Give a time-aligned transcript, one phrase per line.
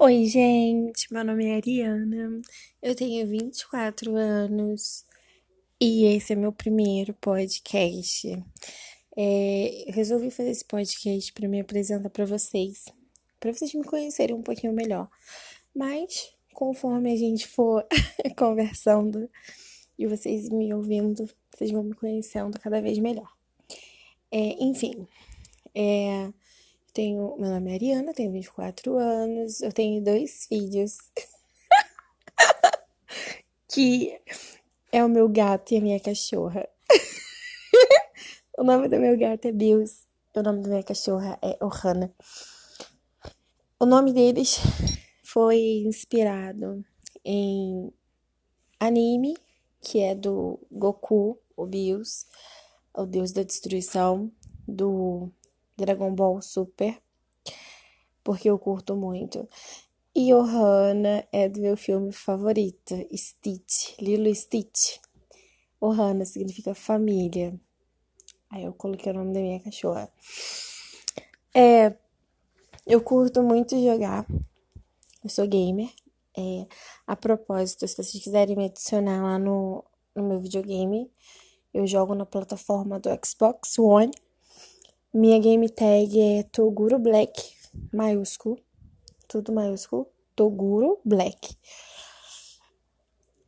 [0.00, 2.42] Oi, gente, meu nome é Ariana,
[2.82, 5.04] eu tenho 24 anos
[5.80, 8.36] e esse é meu primeiro podcast.
[9.16, 12.86] É, resolvi fazer esse podcast para me apresentar para vocês,
[13.38, 15.08] para vocês me conhecerem um pouquinho melhor.
[15.72, 17.86] Mas conforme a gente for
[18.36, 19.30] conversando
[19.96, 23.32] e vocês me ouvindo, vocês vão me conhecendo cada vez melhor.
[24.32, 25.06] É, enfim,
[25.72, 26.28] é,
[26.92, 30.98] tenho, meu nome é Ariana, tenho 24 anos, eu tenho dois filhos.
[33.68, 34.20] que
[34.92, 36.68] é o meu gato e a minha cachorra.
[38.58, 42.12] o nome do meu gato é Bills, o nome da minha cachorra é Ohana.
[43.78, 44.58] O nome deles
[45.22, 46.84] foi inspirado
[47.24, 47.92] em
[48.78, 49.36] anime,
[49.80, 52.26] que é do Goku, o Bills,
[52.94, 54.30] o deus da destruição,
[54.66, 55.32] do
[55.80, 57.00] Dragon Ball Super,
[58.22, 59.48] porque eu curto muito.
[60.14, 64.98] E Ohana é do meu filme favorito, Stitch, Lilo Stitch.
[65.80, 67.58] Ohana significa família.
[68.50, 70.12] Aí eu coloquei o nome da minha cachorra.
[71.54, 71.94] É,
[72.86, 74.26] eu curto muito jogar.
[75.22, 75.88] Eu sou gamer.
[76.36, 76.66] É,
[77.06, 79.84] a propósito, se vocês quiserem me adicionar lá no,
[80.14, 81.10] no meu videogame,
[81.72, 84.10] eu jogo na plataforma do Xbox One.
[85.12, 87.52] Minha game tag é Toguro Black,
[87.92, 88.56] maiúsculo,
[89.26, 91.56] tudo maiúsculo, Toguro Black.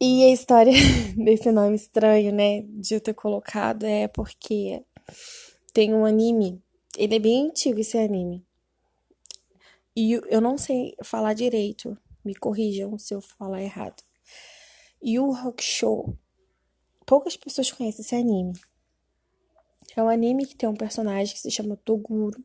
[0.01, 0.73] E a história
[1.17, 4.85] desse nome estranho, né, de eu ter colocado é porque
[5.73, 6.61] tem um anime,
[6.99, 8.45] ele é bem antigo esse anime.
[9.95, 14.03] E eu não sei falar direito, me corrijam se eu falar errado.
[15.01, 16.19] Yu Hakusho.
[17.07, 18.53] Poucas pessoas conhecem esse anime.
[19.97, 22.43] É um anime que tem um personagem que se chama Toguro.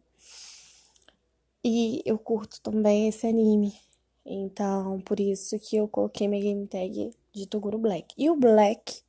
[1.64, 3.74] E eu curto também esse anime.
[4.26, 8.14] Então, por isso que eu coloquei minha game tag de Toguro Black.
[8.18, 9.02] E o Black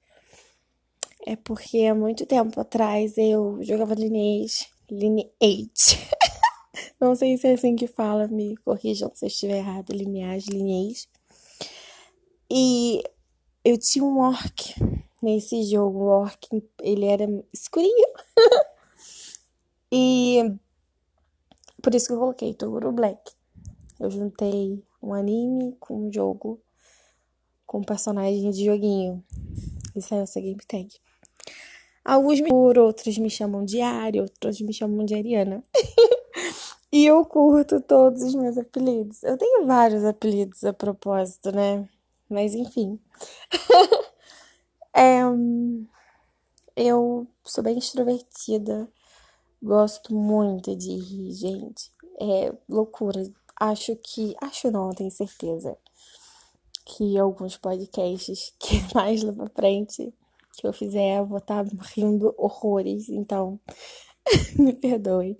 [1.27, 4.67] é porque há muito tempo atrás eu jogava Lineage.
[4.91, 5.99] Lineage.
[7.01, 9.93] Não sei se é assim que fala, me corrijam se eu estiver errado.
[9.93, 11.09] Lineage, Lineage.
[12.51, 13.03] E
[13.65, 14.75] eu tinha um orc
[15.23, 16.05] nesse jogo.
[16.05, 16.49] O orc,
[16.83, 18.09] ele era escurinho.
[19.93, 20.55] e
[21.83, 23.33] por isso que eu coloquei Toguro Black.
[24.01, 26.61] Eu juntei um anime com um jogo
[27.67, 29.23] com personagem de joguinho.
[29.95, 30.89] Isso é essa game tag.
[32.05, 35.63] Alguns me por outros me chamam de Ari, outros me chamam de Ariana.
[36.91, 39.23] e eu curto todos os meus apelidos.
[39.23, 41.87] Eu tenho vários apelidos a propósito, né?
[42.29, 42.99] Mas enfim.
[45.35, 48.89] É, eu sou bem extrovertida,
[49.63, 51.91] gosto muito de rir, gente.
[52.21, 53.23] É loucura.
[53.59, 54.35] Acho que.
[54.41, 55.77] Acho não, tenho certeza.
[56.85, 60.13] Que alguns podcasts que mais lá pra frente
[60.57, 63.09] que eu fizer, eu vou estar tá rindo horrores.
[63.09, 63.61] Então,
[64.59, 65.39] me perdoe.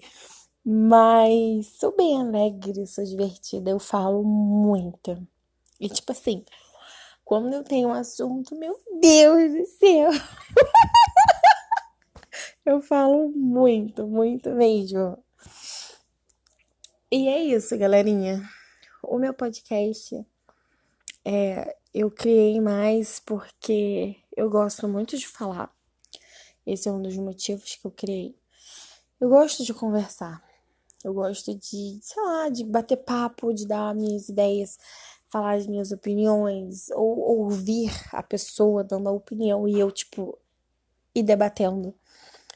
[0.65, 5.27] Mas sou bem alegre, sou divertida, eu falo muito.
[5.81, 6.45] E tipo assim,
[7.29, 10.09] quando eu tenho um assunto, meu Deus do céu!
[12.65, 15.23] eu falo muito, muito mesmo.
[17.13, 18.43] E é isso, galerinha.
[19.03, 20.27] O meu podcast
[21.23, 25.71] é, eu criei mais porque eu gosto muito de falar.
[26.65, 28.35] Esse é um dos motivos que eu criei.
[29.21, 30.43] Eu gosto de conversar.
[31.05, 34.79] Eu gosto de, sei lá, de bater papo, de dar minhas ideias
[35.31, 40.39] falar as minhas opiniões, ou ouvir a pessoa dando a opinião e eu, tipo,
[41.15, 41.95] ir debatendo.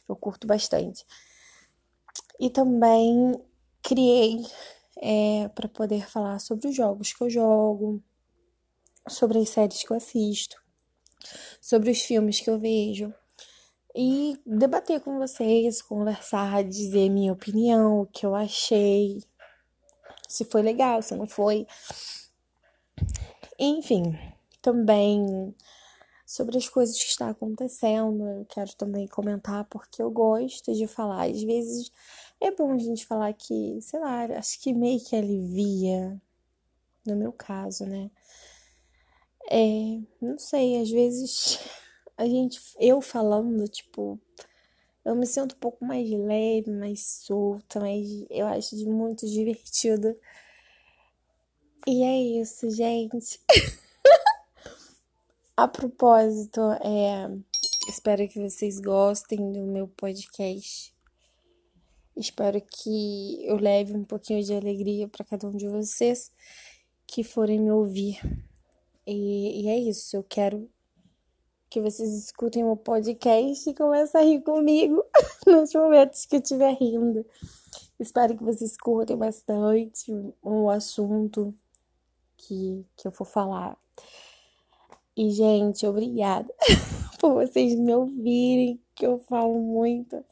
[0.09, 1.05] Eu curto bastante.
[2.41, 3.35] E também
[3.83, 4.45] criei
[5.01, 8.03] é, para poder falar sobre os jogos que eu jogo,
[9.09, 10.57] sobre as séries que eu assisto,
[11.61, 13.13] sobre os filmes que eu vejo.
[13.95, 19.23] E debater com vocês, conversar, dizer minha opinião, o que eu achei,
[20.27, 21.67] se foi legal, se não foi.
[23.59, 24.19] Enfim,
[24.61, 25.55] também
[26.27, 31.29] sobre as coisas que está acontecendo, eu quero também comentar porque eu gosto de falar.
[31.29, 31.93] Às vezes
[32.41, 36.21] é bom a gente falar que, sei lá, acho que meio que alivia,
[37.07, 38.11] no meu caso, né?
[39.51, 41.59] É, não sei, às vezes
[42.17, 44.19] a gente, eu falando, tipo,
[45.05, 50.17] eu me sinto um pouco mais leve, mais solta, mas eu acho muito divertido
[51.87, 53.41] e é isso, gente.
[55.57, 57.29] A propósito, é,
[57.89, 60.95] espero que vocês gostem do meu podcast.
[62.17, 66.31] Espero que eu leve um pouquinho de alegria para cada um de vocês
[67.07, 68.21] que forem me ouvir.
[69.07, 70.71] E, e é isso, eu quero
[71.69, 75.03] que vocês escutem o podcast e comecem a rir comigo
[75.47, 77.27] nos momentos que eu estiver rindo.
[77.99, 80.13] Espero que vocês curtem bastante
[80.43, 81.55] o assunto
[82.43, 83.79] que, que eu for falar.
[85.17, 86.53] E, gente, obrigada
[87.21, 90.25] por vocês me ouvirem, que eu falo muito.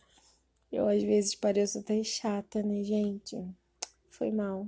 [0.73, 3.37] Eu às vezes pareço até chata, né, gente?
[4.09, 4.67] Foi mal.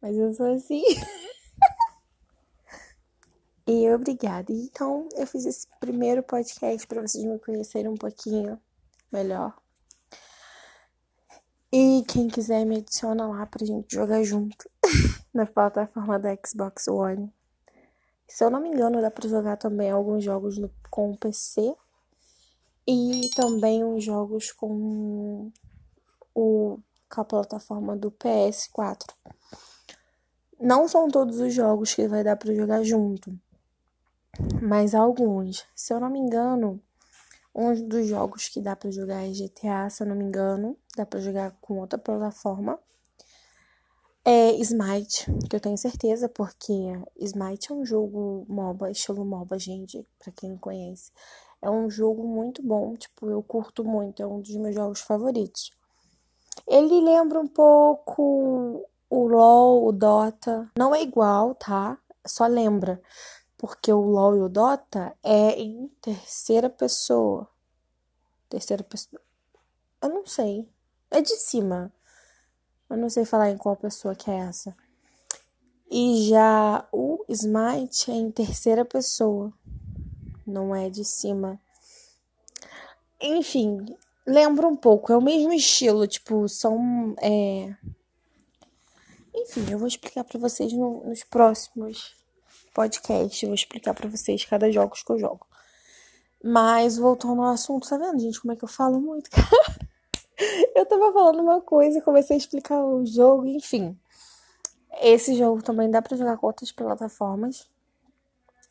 [0.00, 0.82] Mas eu sou assim.
[3.66, 4.52] e obrigada.
[4.52, 8.60] Então, eu fiz esse primeiro podcast para vocês me conhecerem um pouquinho
[9.10, 9.56] melhor.
[11.70, 14.71] E quem quiser me adiciona lá pra gente jogar junto
[15.32, 17.32] na plataforma da Xbox One.
[18.26, 21.74] Se eu não me engano, dá pra jogar também alguns jogos no, com o PC
[22.86, 25.50] e também uns jogos com
[26.34, 26.78] o
[27.12, 29.14] com a plataforma do PS4.
[30.58, 33.38] Não são todos os jogos que vai dar para jogar junto,
[34.62, 35.66] mas alguns.
[35.74, 36.80] Se eu não me engano,
[37.54, 41.04] um dos jogos que dá para jogar é GTA, se eu não me engano, dá
[41.04, 42.78] para jogar com outra plataforma.
[44.24, 46.72] É Smite, que eu tenho certeza, porque
[47.16, 51.10] Smite é um jogo MOBA, estilo MOBA, gente, para quem não conhece.
[51.60, 55.72] É um jogo muito bom, tipo, eu curto muito, é um dos meus jogos favoritos.
[56.68, 60.70] Ele lembra um pouco o LoL, o Dota.
[60.78, 61.98] Não é igual, tá?
[62.24, 63.02] Só lembra.
[63.58, 67.48] Porque o LoL e o Dota é em terceira pessoa.
[68.48, 69.20] Terceira pessoa.
[70.00, 70.68] Eu não sei.
[71.10, 71.92] É de cima.
[72.92, 74.76] Eu não sei falar em qual pessoa que é essa.
[75.90, 79.52] E já o Smite é em terceira pessoa
[80.46, 81.60] não é de cima.
[83.20, 83.84] Enfim,
[84.26, 87.14] lembra um pouco, é o mesmo estilo, tipo, são.
[87.20, 87.74] É...
[89.34, 92.14] Enfim, eu vou explicar para vocês no, nos próximos
[92.74, 93.42] podcasts.
[93.42, 95.46] Eu vou explicar para vocês cada jogo que eu jogo.
[96.44, 99.81] Mas voltando ao assunto, tá vendo, gente, como é que eu falo muito, cara?
[100.74, 103.98] eu tava falando uma coisa e comecei a explicar o jogo, enfim.
[105.00, 107.68] Esse jogo também dá para jogar com outras plataformas.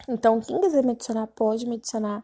[0.07, 2.23] Então, quem quiser me adicionar, pode me adicionar.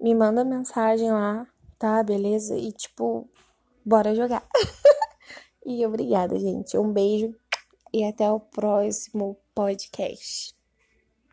[0.00, 1.46] Me manda mensagem lá,
[1.78, 2.02] tá?
[2.02, 2.56] Beleza?
[2.56, 3.28] E, tipo,
[3.84, 4.46] bora jogar.
[5.64, 6.76] e obrigada, gente.
[6.78, 7.34] Um beijo
[7.92, 10.57] e até o próximo podcast.